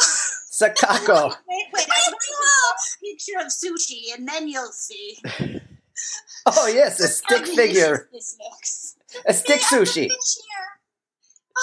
Sakako. 0.51 1.37
wait, 1.49 1.67
wait, 1.73 1.87
wait! 1.89 1.89
I 1.89 2.13
will 2.13 2.75
picture 3.03 3.39
of 3.41 3.49
sushi, 3.49 4.15
and 4.15 4.27
then 4.27 4.49
you'll 4.49 4.73
see. 4.73 5.19
oh 6.47 6.67
yes, 6.69 7.01
a 7.01 7.09
stick 7.09 7.47
figure. 7.47 8.09
This 8.13 8.37
looks. 8.41 8.97
A 9.27 9.35
stick 9.35 9.61
sushi 9.61 10.09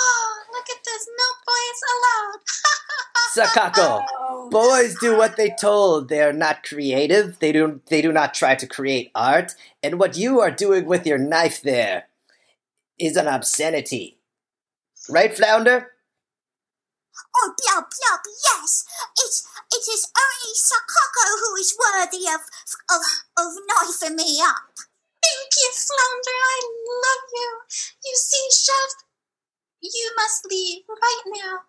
fish 0.05 0.21
here. 0.21 0.43
Oh, 0.43 0.43
look 0.53 0.65
at 0.69 0.83
this. 0.83 1.09
No 1.19 1.25
boys 1.47 1.81
allowed. 1.93 3.73
Sakako. 3.75 4.05
Oh, 4.19 4.49
Boys 4.49 4.95
do 5.01 5.17
what 5.17 5.37
they 5.37 5.51
told. 5.59 6.09
They 6.09 6.21
are 6.21 6.33
not 6.33 6.63
creative. 6.63 7.39
They 7.39 7.51
do 7.51 7.81
they 7.87 8.01
do 8.01 8.11
not 8.11 8.33
try 8.33 8.55
to 8.55 8.67
create 8.67 9.11
art. 9.15 9.53
And 9.83 9.99
what 9.99 10.17
you 10.17 10.39
are 10.41 10.51
doing 10.51 10.85
with 10.85 11.05
your 11.05 11.17
knife 11.17 11.61
there 11.61 12.07
is 12.99 13.17
an 13.17 13.27
obscenity. 13.27 14.17
Right, 15.09 15.35
Flounder? 15.35 15.91
Oh, 17.35 17.53
blub, 17.57 17.85
blub, 17.85 18.21
yes. 18.25 18.85
It's, 19.19 19.47
it 19.71 19.85
is 19.91 20.11
only 20.17 20.53
Sakako 20.57 21.39
who 21.39 21.55
is 21.55 21.77
worthy 21.77 22.25
of, 22.27 22.41
of, 22.89 23.01
of 23.37 23.53
knifing 23.67 24.15
me 24.15 24.41
up. 24.41 24.73
Thank 25.21 25.51
you, 25.61 25.71
Flounder. 25.73 26.31
I 26.31 26.61
love 27.05 27.25
you. 27.33 27.61
You 28.05 28.15
see, 28.15 28.47
Chef, 28.51 29.06
you 29.81 30.11
must 30.17 30.45
leave 30.49 30.83
right 30.89 31.23
now 31.37 31.59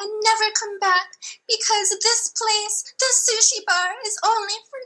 and 0.00 0.10
never 0.22 0.52
come 0.58 0.78
back 0.78 1.08
because 1.48 1.90
this 2.02 2.28
place, 2.36 2.94
this 3.00 3.28
sushi 3.28 3.64
bar, 3.66 3.92
is 4.06 4.18
only 4.24 4.54
for 4.70 4.78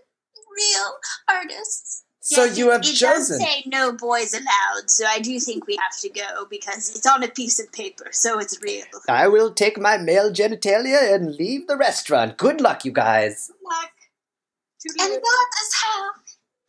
real 0.56 0.92
artists. 1.28 2.04
So 2.24 2.44
Yes, 2.44 2.56
you 2.56 2.70
it- 2.70 2.72
have 2.72 2.80
it 2.82 2.94
chosen. 2.94 3.38
does 3.40 3.48
say 3.48 3.62
no 3.66 3.92
boys 3.92 4.32
allowed, 4.32 4.88
so 4.90 5.04
I 5.06 5.18
do 5.18 5.40
think 5.40 5.66
we 5.66 5.76
have 5.76 5.98
to 6.00 6.08
go 6.08 6.46
because 6.48 6.90
it's 6.94 7.04
on 7.06 7.22
a 7.24 7.28
piece 7.28 7.58
of 7.58 7.70
paper, 7.72 8.10
so 8.12 8.38
it's 8.38 8.60
real. 8.62 8.84
I 9.08 9.26
will 9.28 9.52
take 9.52 9.76
my 9.78 9.98
male 9.98 10.30
genitalia 10.32 11.12
and 11.14 11.34
leave 11.34 11.66
the 11.66 11.76
restaurant. 11.76 12.36
Good 12.38 12.60
luck, 12.60 12.84
you 12.84 12.92
guys. 12.92 13.50
Luck. 13.64 13.90
And 14.84 15.12
that 15.12 15.48
is 15.62 15.74
how. 15.84 16.10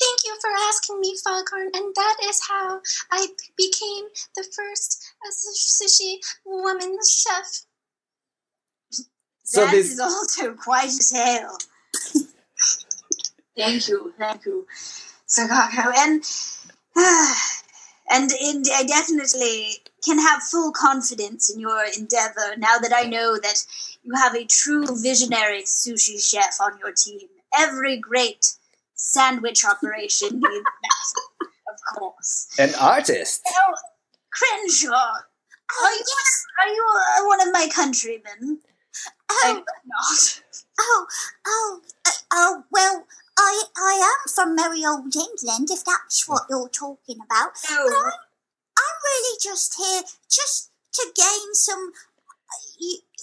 Thank 0.03 0.25
you 0.25 0.37
for 0.41 0.49
asking 0.67 0.99
me, 0.99 1.15
Foghorn. 1.23 1.69
And 1.73 1.95
that 1.95 2.17
is 2.25 2.41
how 2.49 2.81
I 3.11 3.27
became 3.57 4.05
the 4.35 4.43
first 4.43 5.13
uh, 5.25 5.31
sushi 5.31 6.15
woman 6.45 6.97
chef. 7.07 7.63
So 9.43 9.65
That 9.65 9.71
this 9.71 9.91
is 9.91 9.99
also 9.99 10.55
quite 10.55 10.91
a 10.91 11.13
tale. 11.13 11.57
thank 13.55 13.87
you, 13.87 14.13
thank 14.17 14.45
you, 14.45 14.67
Sakako, 15.27 15.93
and 15.95 16.23
and 18.09 18.31
and 18.31 18.65
I 18.73 18.83
definitely 18.83 19.83
can 20.03 20.19
have 20.19 20.43
full 20.43 20.71
confidence 20.73 21.49
in 21.53 21.59
your 21.61 21.85
endeavor 21.97 22.57
now 22.57 22.77
that 22.77 22.91
I 22.93 23.03
know 23.03 23.37
that 23.41 23.65
you 24.03 24.13
have 24.15 24.35
a 24.35 24.45
true 24.45 24.85
visionary 25.01 25.63
sushi 25.63 26.21
chef 26.21 26.59
on 26.61 26.77
your 26.79 26.91
team. 26.91 27.29
Every 27.57 27.97
great 27.97 28.53
sandwich 29.03 29.65
operation 29.65 30.39
needs 30.39 30.65
that, 30.81 31.47
of 31.73 31.97
course. 31.97 32.47
an 32.57 32.73
artist. 32.79 33.41
Now, 33.45 33.73
Crenshaw, 34.31 35.13
Oh, 35.75 35.85
are 35.85 35.93
you, 35.95 36.05
are 36.61 36.73
you 36.73 36.85
uh, 36.95 37.27
one 37.27 37.41
of 37.47 37.53
my 37.53 37.67
countrymen? 37.73 38.59
I 39.29 39.41
Oh, 39.57 39.63
not. 39.85 40.41
oh, 40.79 41.05
oh, 41.47 41.81
uh, 42.05 42.11
oh, 42.31 42.63
well, 42.71 43.05
I, 43.37 43.63
I 43.75 43.93
am 44.15 44.31
from 44.33 44.55
merry 44.55 44.85
old 44.85 45.15
England, 45.15 45.69
if 45.71 45.83
that's 45.83 46.27
what 46.27 46.43
you're 46.49 46.69
talking 46.69 47.17
about. 47.25 47.53
But 47.67 47.71
No. 47.71 47.85
I'm, 47.87 48.11
I'm 48.77 48.97
really 49.03 49.37
just 49.41 49.75
here 49.77 50.03
just 50.29 50.69
to 50.93 51.07
gain 51.15 51.53
some 51.55 51.91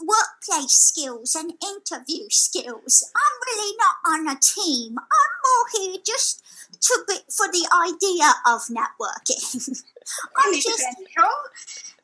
workplace 0.00 0.72
skills 0.72 1.34
and 1.34 1.52
interview 1.62 2.26
skills. 2.30 3.10
I'm 3.14 3.36
really 3.46 3.76
not 3.76 4.12
on 4.12 4.36
a 4.36 4.40
team. 4.40 4.96
I'm 4.98 5.32
more 5.44 5.66
here 5.92 6.00
just 6.04 6.42
to 6.80 7.04
be 7.06 7.16
for 7.30 7.46
the 7.48 7.68
idea 7.74 8.32
of 8.46 8.62
networking. 8.68 9.82
I'm 10.36 10.54
just 10.54 10.84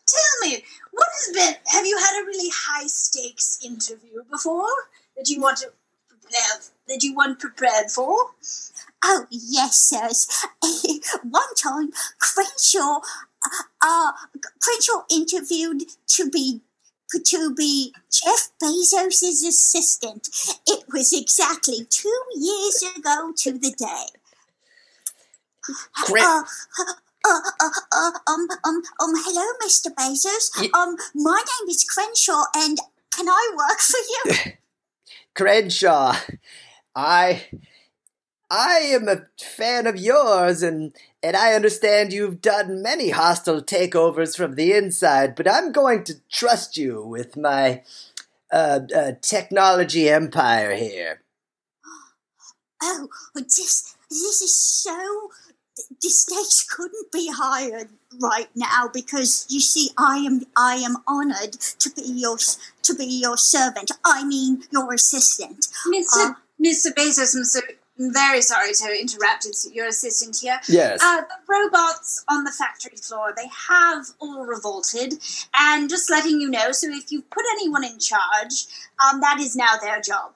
tell 0.06 0.48
me, 0.48 0.62
what 0.92 1.08
has 1.18 1.34
been? 1.34 1.54
Have 1.66 1.86
you 1.86 1.98
had 1.98 2.22
a 2.22 2.26
really 2.26 2.50
high 2.52 2.86
stakes 2.86 3.58
interview 3.64 4.22
before 4.30 4.68
that 5.16 5.28
you 5.28 5.40
want 5.40 5.58
to 5.58 5.72
prepare? 6.08 6.60
That 6.88 7.02
you 7.02 7.14
want 7.14 7.40
prepared 7.40 7.90
for? 7.90 8.16
Oh 9.04 9.26
yes, 9.30 9.76
sirs. 9.76 10.28
One 11.22 11.54
time, 11.56 11.90
Crenshaw, 12.18 13.00
uh, 13.44 13.62
uh, 13.82 14.12
Crenshaw 14.60 15.02
interviewed 15.10 15.84
to 16.08 16.30
be 16.30 16.62
to 17.24 17.54
be 17.54 17.92
Jeff 18.10 18.50
Bezos's 18.62 19.42
assistant. 19.44 20.28
It 20.66 20.84
was 20.92 21.12
exactly 21.12 21.86
two 21.88 22.20
years 22.34 22.82
ago 22.96 23.32
to 23.38 23.52
the 23.52 23.70
day. 23.70 24.06
Cre- 26.04 26.18
Uh, 26.18 26.42
uh, 27.28 27.40
uh, 27.60 27.70
uh, 27.92 28.10
um, 28.28 28.46
um, 28.64 28.82
um, 29.00 29.12
hello, 29.24 29.44
Mr. 29.64 29.90
Bezos. 29.92 30.50
Um, 30.74 30.96
my 31.14 31.42
name 31.42 31.68
is 31.68 31.82
Crenshaw, 31.82 32.44
and 32.54 32.78
can 33.10 33.28
I 33.28 33.52
work 33.56 33.80
for 33.80 33.98
you? 33.98 34.52
Crenshaw, 35.34 36.14
I 36.94 37.46
I 38.50 38.78
am 38.92 39.08
a 39.08 39.26
fan 39.38 39.86
of 39.86 39.96
yours 39.96 40.62
and 40.62 40.94
and 41.22 41.36
I 41.36 41.54
understand 41.54 42.12
you've 42.12 42.40
done 42.40 42.82
many 42.82 43.10
hostile 43.10 43.62
takeovers 43.62 44.36
from 44.36 44.54
the 44.54 44.72
inside, 44.72 45.34
but 45.34 45.50
I'm 45.50 45.72
going 45.72 46.04
to 46.04 46.20
trust 46.30 46.76
you 46.76 47.02
with 47.02 47.36
my 47.36 47.82
uh, 48.52 48.80
uh, 48.94 49.12
technology 49.20 50.08
empire 50.08 50.74
here. 50.74 51.22
Oh, 52.82 53.08
this 53.34 53.96
this 54.10 54.42
is 54.42 54.54
so. 54.54 55.30
The 56.02 56.10
stakes 56.10 56.62
couldn't 56.62 57.10
be 57.10 57.30
higher 57.34 57.88
right 58.20 58.48
now 58.54 58.90
because 58.92 59.46
you 59.48 59.60
see, 59.60 59.90
I 59.96 60.18
am 60.18 60.42
I 60.56 60.76
am 60.76 60.98
honored 61.08 61.52
to 61.52 61.90
be 61.90 62.02
your 62.02 62.36
to 62.82 62.94
be 62.94 63.06
your 63.06 63.38
servant. 63.38 63.92
I 64.04 64.24
mean, 64.24 64.62
your 64.70 64.92
assistant. 64.92 65.68
Mr. 65.88 66.30
Uh, 66.30 66.34
Mr. 66.62 66.92
Bezos, 66.94 67.34
I'm, 67.34 67.44
so, 67.44 67.60
I'm 67.98 68.12
very 68.12 68.42
sorry 68.42 68.72
to 68.74 69.00
interrupt. 69.00 69.46
Your 69.72 69.86
assistant 69.86 70.36
here. 70.40 70.60
Yes. 70.68 71.00
Uh, 71.02 71.22
the 71.22 71.36
robots 71.48 72.24
on 72.28 72.44
the 72.44 72.50
factory 72.50 72.96
floor, 72.96 73.32
they 73.36 73.48
have 73.68 74.06
all 74.20 74.44
revolted. 74.44 75.14
And 75.54 75.88
just 75.88 76.10
letting 76.10 76.40
you 76.40 76.50
know, 76.50 76.72
so 76.72 76.88
if 76.90 77.10
you 77.10 77.22
put 77.22 77.44
anyone 77.52 77.84
in 77.84 77.98
charge, 77.98 78.66
um, 79.02 79.20
that 79.20 79.38
is 79.40 79.56
now 79.56 79.76
their 79.80 80.00
job. 80.00 80.32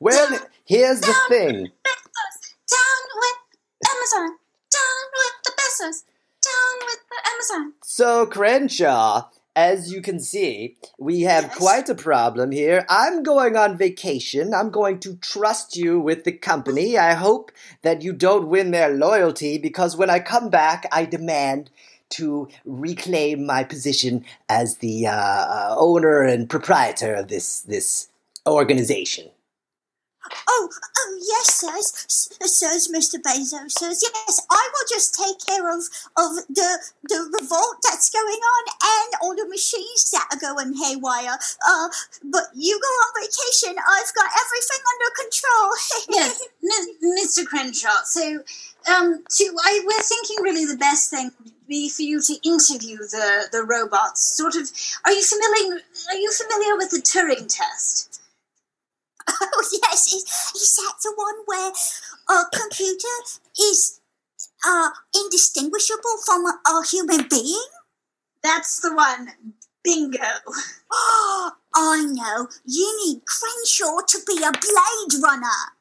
well, 0.00 0.38
here's 0.64 1.00
the 1.00 1.14
thing. 1.28 1.70
Bezos, 1.84 2.54
down 2.70 3.02
with 3.16 3.90
Amazon. 3.90 4.36
Down 4.70 5.04
with 5.14 5.34
the 5.44 5.52
Bezos. 5.52 6.02
Down 6.42 6.86
with 6.86 6.98
the 7.08 7.30
Amazon. 7.30 7.72
So, 7.82 8.26
Crenshaw, 8.26 9.28
as 9.56 9.92
you 9.92 10.02
can 10.02 10.18
see, 10.18 10.76
we 10.98 11.22
have 11.22 11.44
Yes. 11.44 11.56
quite 11.56 11.88
a 11.88 11.94
problem 11.94 12.50
here. 12.50 12.84
I'm 12.88 13.22
going 13.22 13.56
on 13.56 13.76
vacation. 13.76 14.52
I'm 14.52 14.70
going 14.70 14.98
to 15.00 15.16
trust 15.16 15.76
you 15.76 16.00
with 16.00 16.24
the 16.24 16.32
company. 16.32 16.98
I 16.98 17.14
hope 17.14 17.52
that 17.82 18.02
you 18.02 18.12
don't 18.12 18.48
win 18.48 18.70
their 18.72 18.90
loyalty 18.90 19.58
because 19.58 19.96
when 19.96 20.10
I 20.10 20.18
come 20.18 20.50
back, 20.50 20.86
I 20.90 21.04
demand 21.04 21.70
to 22.10 22.48
reclaim 22.64 23.46
my 23.46 23.64
position 23.64 24.24
as 24.48 24.78
the 24.78 25.06
uh, 25.06 25.74
owner 25.76 26.22
and 26.22 26.48
proprietor 26.50 27.14
of 27.14 27.28
this 27.28 27.60
this 27.62 28.08
organization. 28.46 29.30
Oh, 30.48 30.68
oh 30.98 31.18
yes, 31.20 31.54
sirs, 31.54 32.28
sirs, 32.42 32.88
Mr. 32.88 33.20
Bezos, 33.20 33.72
sirs. 33.72 34.02
Yes, 34.02 34.46
I 34.50 34.70
will 34.72 34.86
just 34.88 35.14
take 35.14 35.44
care 35.46 35.68
of 35.70 35.84
of 36.16 36.46
the 36.48 36.78
the 37.04 37.30
revolt 37.40 37.76
that's 37.82 38.10
going 38.10 38.40
on 38.40 38.64
and 38.82 39.14
all 39.22 39.36
the 39.36 39.48
machines 39.48 40.10
that 40.12 40.26
are 40.32 40.40
going 40.40 40.74
haywire. 40.74 41.38
Uh, 41.66 41.88
but 42.24 42.44
you 42.54 42.78
go 42.80 42.88
on 42.88 43.22
vacation. 43.22 43.76
I've 43.78 44.14
got 44.14 44.30
everything 44.44 44.82
under 44.92 45.10
control. 45.20 45.70
yes, 46.08 46.42
Mr. 47.02 47.46
Crenshaw. 47.46 48.02
So, 48.04 48.42
um, 48.90 49.24
to 49.28 49.56
I, 49.64 49.82
we're 49.84 50.02
thinking 50.02 50.36
really 50.42 50.64
the 50.64 50.78
best 50.78 51.10
thing 51.10 51.30
would 51.42 51.52
be 51.68 51.88
for 51.88 52.02
you 52.02 52.20
to 52.20 52.34
interview 52.44 52.98
the 52.98 53.48
the 53.52 53.62
robots. 53.62 54.36
Sort 54.36 54.56
of, 54.56 54.70
are 55.04 55.12
you 55.12 55.22
familiar? 55.22 55.80
Are 56.08 56.16
you 56.16 56.32
familiar 56.32 56.76
with 56.76 56.90
the 56.90 56.98
Turing 56.98 57.48
test? 57.48 58.13
Oh 59.28 59.68
yes, 59.72 60.12
is, 60.12 60.24
is 60.54 60.76
that 60.76 60.94
the 61.02 61.12
one 61.16 61.34
where 61.46 61.72
a 62.30 62.44
computer 62.52 63.16
is 63.58 64.00
uh, 64.66 64.90
indistinguishable 65.14 66.18
from 66.24 66.46
a, 66.46 66.58
a 66.66 66.86
human 66.86 67.26
being? 67.28 67.66
That's 68.42 68.80
the 68.80 68.94
one. 68.94 69.32
Bingo. 69.82 70.18
Oh, 70.90 71.52
I 71.74 72.04
know. 72.06 72.48
You 72.64 73.04
need 73.06 73.22
Crenshaw 73.26 74.00
to 74.06 74.18
be 74.26 74.42
a 74.42 74.50
Blade 74.50 75.22
Runner. 75.22 75.74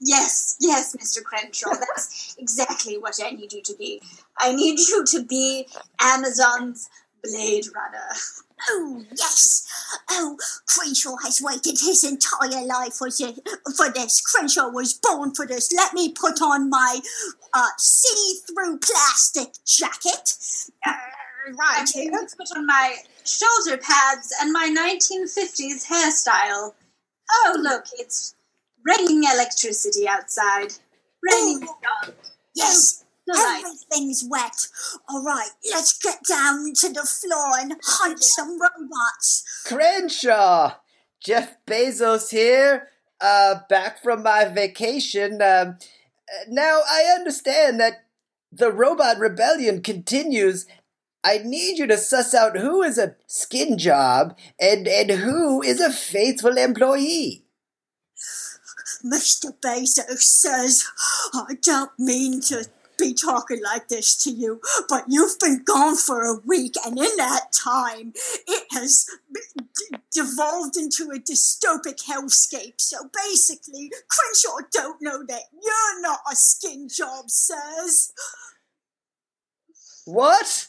Yes, 0.00 0.56
yes, 0.60 0.96
Mr. 0.96 1.22
Crenshaw. 1.22 1.70
That's 1.70 2.36
exactly 2.38 2.98
what 2.98 3.18
I 3.22 3.30
need 3.30 3.52
you 3.52 3.62
to 3.62 3.74
be. 3.76 4.00
I 4.38 4.52
need 4.52 4.78
you 4.78 5.04
to 5.04 5.24
be 5.24 5.66
Amazon's 6.00 6.88
Blade 7.22 7.66
Runner. 7.74 8.08
Oh, 8.70 9.04
yes. 9.10 9.66
Oh, 10.10 10.36
Crenshaw 10.66 11.16
has 11.24 11.40
waited 11.42 11.78
his 11.80 12.04
entire 12.04 12.64
life 12.66 12.94
for 12.94 13.08
this. 13.08 13.38
For 13.76 13.90
this. 13.90 14.20
Crenshaw 14.20 14.70
was 14.70 14.94
born 14.94 15.34
for 15.34 15.46
this. 15.46 15.72
Let 15.72 15.94
me 15.94 16.12
put 16.12 16.40
on 16.42 16.68
my 16.68 17.00
uh, 17.54 17.68
see-through 17.78 18.78
plastic 18.78 19.52
jacket. 19.64 20.34
Uh, 20.86 20.92
right 21.56 21.88
Okay, 21.88 22.10
let's 22.10 22.34
put 22.34 22.48
on 22.56 22.66
my 22.66 22.96
shoulder 23.24 23.80
pads 23.80 24.34
and 24.40 24.52
my 24.52 24.68
1950s 24.68 25.86
hairstyle. 25.86 26.74
Oh, 27.30 27.56
look, 27.60 27.84
it's 27.98 28.34
raining 28.84 29.24
electricity 29.24 30.08
outside. 30.08 30.74
Raining. 31.22 31.66
Yes, 32.54 33.04
The 33.28 33.62
everything's 33.66 34.24
wet. 34.26 34.68
All 35.08 35.22
right, 35.22 35.50
let's 35.70 35.98
get 35.98 36.20
down 36.26 36.72
to 36.76 36.88
the 36.88 37.06
floor 37.06 37.58
and 37.58 37.74
hunt 37.84 38.22
some 38.22 38.58
robots. 38.58 39.64
Crenshaw! 39.66 40.76
Jeff 41.20 41.56
Bezos 41.66 42.30
here, 42.30 42.88
uh, 43.20 43.56
back 43.68 44.02
from 44.02 44.22
my 44.22 44.46
vacation. 44.46 45.42
Um, 45.42 45.76
now, 46.48 46.80
I 46.90 47.12
understand 47.14 47.78
that 47.80 48.04
the 48.50 48.72
robot 48.72 49.18
rebellion 49.18 49.82
continues. 49.82 50.66
I 51.22 51.38
need 51.44 51.78
you 51.78 51.86
to 51.88 51.98
suss 51.98 52.34
out 52.34 52.56
who 52.56 52.82
is 52.82 52.96
a 52.96 53.16
skin 53.26 53.76
job 53.76 54.38
and, 54.58 54.88
and 54.88 55.10
who 55.10 55.62
is 55.62 55.80
a 55.80 55.92
faithful 55.92 56.56
employee. 56.56 57.44
Mr. 59.04 59.52
Bezos 59.60 60.22
says, 60.22 60.84
I 61.34 61.54
don't 61.62 61.92
mean 61.98 62.40
to 62.42 62.64
be 62.98 63.14
talking 63.14 63.62
like 63.62 63.88
this 63.88 64.16
to 64.24 64.30
you, 64.30 64.60
but 64.88 65.04
you've 65.08 65.38
been 65.38 65.62
gone 65.64 65.96
for 65.96 66.22
a 66.24 66.40
week, 66.44 66.74
and 66.84 66.98
in 66.98 67.16
that 67.16 67.52
time, 67.52 68.12
it 68.46 68.66
has 68.72 69.06
d- 69.32 69.98
devolved 70.12 70.76
into 70.76 71.04
a 71.04 71.18
dystopic 71.18 72.04
hellscape. 72.04 72.80
So 72.80 72.98
basically, 73.14 73.90
Crenshaw 74.08 74.66
don't 74.72 75.00
know 75.00 75.24
that 75.26 75.42
you're 75.52 76.02
not 76.02 76.20
a 76.30 76.36
skin 76.36 76.88
job, 76.88 77.30
sirs. 77.30 78.12
What? 80.04 80.66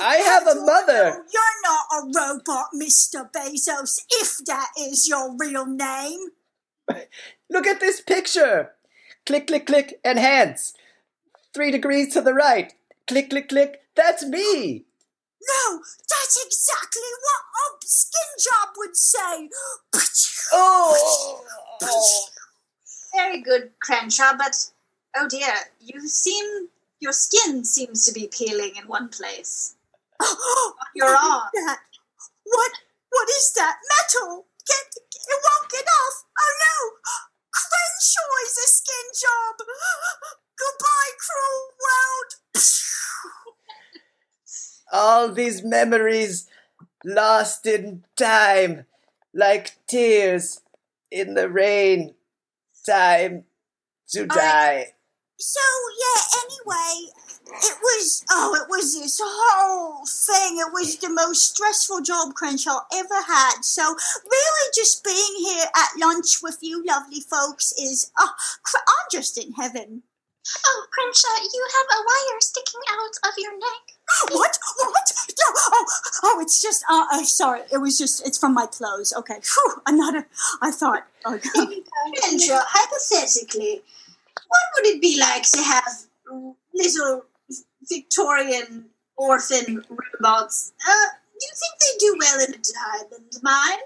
I 0.00 0.16
have 0.24 0.46
a 0.46 0.54
No, 0.54 0.66
mother. 0.66 1.24
You're 1.32 1.62
not 1.62 1.86
a 1.92 2.06
robot, 2.06 2.66
Mr. 2.74 3.30
Bezos, 3.32 4.00
if 4.10 4.38
that 4.46 4.68
is 4.78 5.08
your 5.08 5.34
real 5.38 5.66
name. 5.66 6.18
Look 7.50 7.66
at 7.66 7.80
this 7.80 8.00
picture. 8.00 8.72
Click, 9.24 9.46
click, 9.46 9.66
click, 9.66 10.00
enhance. 10.04 10.74
Three 11.54 11.70
degrees 11.70 12.12
to 12.14 12.20
the 12.20 12.34
right. 12.34 12.72
Click, 13.06 13.30
click, 13.30 13.48
click. 13.48 13.82
That's 13.94 14.24
me. 14.24 14.84
No, 15.42 15.80
that's 16.08 16.44
exactly 16.46 17.02
what 17.22 17.82
a 17.82 17.86
skin 17.86 18.30
job 18.38 18.68
would 18.76 18.96
say. 18.96 19.48
Oh. 20.52 22.20
Very 23.14 23.42
good, 23.42 23.70
Crenshaw, 23.80 24.34
but 24.36 24.54
oh 25.16 25.28
dear, 25.28 25.54
you 25.80 26.08
seem. 26.08 26.68
Your 27.00 27.12
skin 27.12 27.64
seems 27.64 28.06
to 28.06 28.12
be 28.12 28.28
peeling 28.28 28.76
in 28.76 28.86
one 28.86 29.08
place. 29.08 29.74
Your 30.94 31.08
arm. 31.08 31.50
that? 31.52 31.80
What? 32.44 32.72
What 33.10 33.28
is 33.28 33.52
that? 33.56 33.76
Metal? 33.90 34.46
Get, 34.66 34.96
it 34.96 35.40
won't 35.42 35.70
get 35.70 35.84
off. 35.84 36.24
Oh 36.38 36.52
no! 36.62 37.12
Crenshaw 37.52 38.32
is 38.46 38.58
a 38.58 38.68
skin 38.68 39.06
job. 39.20 39.56
Goodbye, 40.58 41.12
cruel 41.20 41.68
world. 41.84 42.34
All 44.92 45.32
these 45.32 45.62
memories 45.62 46.48
lost 47.04 47.66
in 47.66 48.04
time, 48.16 48.86
like 49.34 49.76
tears 49.86 50.60
in 51.10 51.34
the 51.34 51.48
rain. 51.48 52.14
Time 52.84 53.44
to 54.08 54.26
die. 54.26 54.94
So 55.38 55.60
yeah. 56.00 56.22
Anyway, 56.42 57.12
it 57.46 57.76
was. 57.80 58.24
Oh, 58.30 58.54
it 58.54 58.68
was 58.68 58.94
this 58.94 59.20
whole 59.22 60.04
thing. 60.06 60.58
It 60.58 60.72
was 60.72 60.96
the 60.98 61.10
most 61.10 61.54
stressful 61.54 62.02
job 62.02 62.34
Crenshaw 62.34 62.80
ever 62.94 63.22
had. 63.26 63.62
So 63.62 63.82
really, 63.82 64.66
just 64.74 65.04
being 65.04 65.34
here 65.38 65.66
at 65.74 65.98
lunch 65.98 66.42
with 66.42 66.58
you, 66.60 66.84
lovely 66.84 67.20
folks, 67.20 67.72
is. 67.72 68.10
Oh, 68.18 68.32
cr- 68.62 68.78
I'm 68.86 69.06
just 69.10 69.38
in 69.38 69.52
heaven. 69.52 70.02
Oh, 70.66 70.86
Crenshaw, 70.90 71.42
you 71.54 71.68
have 71.72 71.86
a 71.98 72.02
wire 72.02 72.40
sticking 72.40 72.80
out 72.90 73.30
of 73.30 73.34
your 73.38 73.52
neck. 73.58 73.82
What? 74.32 74.58
What? 74.78 75.12
No. 75.38 75.44
Oh, 75.56 75.86
oh, 76.24 76.40
it's 76.40 76.60
just. 76.60 76.84
Uh, 76.90 77.06
uh, 77.12 77.22
sorry. 77.24 77.62
It 77.72 77.78
was 77.78 77.98
just. 77.98 78.26
It's 78.26 78.38
from 78.38 78.54
my 78.54 78.66
clothes. 78.66 79.12
Okay. 79.16 79.38
Phew, 79.42 79.82
I'm 79.86 79.96
not 79.96 80.16
a. 80.16 80.26
I 80.60 80.70
thought. 80.70 81.06
Oh, 81.24 81.38
Crenshaw, 82.20 82.60
hypothetically, 82.66 83.82
what 84.48 84.62
would 84.76 84.86
it 84.86 85.00
be 85.00 85.18
like 85.20 85.44
to 85.52 85.62
have 85.62 86.04
little 86.74 87.24
Victorian 87.88 88.86
orphan 89.16 89.84
robots? 89.88 90.72
Uh, 90.86 91.08
do 91.38 91.46
you 91.46 91.52
think 91.54 91.74
they 91.80 91.98
do 91.98 92.16
well 92.18 92.40
in 92.40 92.54
a 92.54 93.10
diamond 93.10 93.32
mine? 93.42 93.78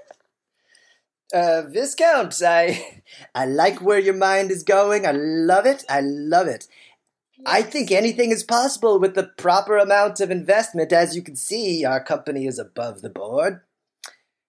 Uh, 1.34 1.62
Viscount, 1.68 2.40
I, 2.42 3.02
I 3.34 3.46
like 3.46 3.80
where 3.80 3.98
your 3.98 4.14
mind 4.14 4.50
is 4.50 4.62
going. 4.62 5.06
I 5.06 5.12
love 5.12 5.66
it. 5.66 5.84
I 5.88 6.00
love 6.00 6.46
it. 6.46 6.68
I 7.44 7.62
think 7.62 7.90
anything 7.90 8.30
is 8.30 8.42
possible 8.42 8.98
with 8.98 9.14
the 9.14 9.24
proper 9.24 9.76
amount 9.76 10.20
of 10.20 10.30
investment. 10.30 10.92
As 10.92 11.14
you 11.14 11.22
can 11.22 11.36
see, 11.36 11.84
our 11.84 12.02
company 12.02 12.46
is 12.46 12.58
above 12.58 13.02
the 13.02 13.10
board. 13.10 13.60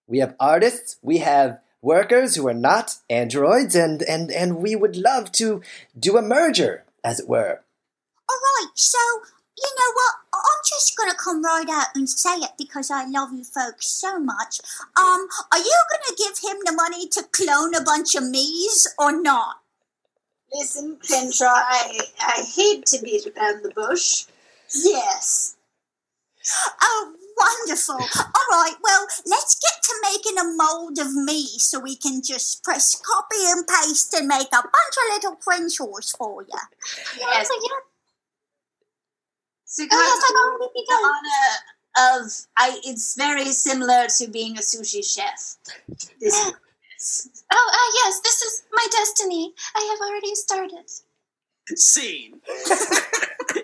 We 0.07 0.19
have 0.19 0.35
artists, 0.39 0.97
we 1.01 1.17
have 1.17 1.59
workers 1.81 2.35
who 2.35 2.47
are 2.47 2.53
not 2.53 2.95
androids, 3.09 3.75
and, 3.75 4.01
and, 4.03 4.31
and 4.31 4.57
we 4.57 4.75
would 4.75 4.95
love 4.95 5.31
to 5.33 5.61
do 5.99 6.17
a 6.17 6.21
merger, 6.21 6.85
as 7.03 7.19
it 7.19 7.27
were. 7.27 7.61
All 8.29 8.39
right. 8.59 8.71
So 8.75 8.99
you 9.57 9.69
know 9.79 9.93
what? 9.93 10.13
I'm 10.33 10.61
just 10.65 10.95
gonna 10.95 11.15
come 11.15 11.43
right 11.43 11.67
out 11.69 11.87
and 11.95 12.07
say 12.09 12.35
it 12.35 12.51
because 12.57 12.91
I 12.91 13.05
love 13.07 13.33
you 13.33 13.43
folks 13.43 13.87
so 13.87 14.19
much. 14.19 14.61
Um, 14.95 15.27
are 15.51 15.57
you 15.57 15.83
gonna 15.91 16.15
give 16.17 16.37
him 16.37 16.57
the 16.63 16.73
money 16.73 17.07
to 17.09 17.23
clone 17.31 17.73
a 17.73 17.81
bunch 17.81 18.15
of 18.15 18.23
me's 18.23 18.87
or 18.99 19.19
not? 19.19 19.57
Listen, 20.53 20.97
Crenshaw, 21.05 21.45
I, 21.45 21.99
I 22.21 22.43
hate 22.55 22.85
to 22.87 23.01
beat 23.01 23.27
around 23.35 23.63
the 23.63 23.71
bush. 23.71 24.25
Yes. 24.73 25.55
Oh, 26.81 27.13
wonderful. 27.37 27.95
All 27.95 28.47
right, 28.51 28.75
well, 28.81 29.07
let's 29.25 29.59
get 29.59 29.83
to 29.83 29.93
making 30.03 30.37
a 30.37 30.55
mold 30.55 30.99
of 30.99 31.13
me 31.13 31.45
so 31.45 31.79
we 31.79 31.95
can 31.97 32.21
just 32.23 32.63
press 32.63 33.01
copy 33.01 33.43
and 33.45 33.67
paste 33.67 34.13
and 34.13 34.27
make 34.27 34.47
a 34.47 34.61
bunch 34.61 34.95
of 34.97 35.13
little 35.13 35.35
Crenshaws 35.35 36.11
for 36.11 36.43
you. 36.43 36.59
Yes. 37.19 37.49
Yeah. 39.67 39.83
So 39.83 39.83
Oh, 39.91 39.97
yes, 39.99 40.23
I've 40.27 40.85
the 40.87 42.11
honor 42.11 42.23
of 42.23 42.31
I. 42.57 42.79
It's 42.83 43.15
very 43.15 43.45
similar 43.45 44.07
to 44.17 44.27
being 44.27 44.57
a 44.57 44.61
sushi 44.61 45.03
chef. 45.03 45.57
This, 46.19 46.51
Oh, 47.53 47.69
ah, 47.73 47.91
yes, 47.95 48.21
this 48.21 48.41
is 48.41 48.63
my 48.71 48.85
destiny. 48.91 49.53
I 49.75 49.81
have 49.91 50.09
already 50.09 50.33
started. 50.35 50.89
Scene. 51.75 52.41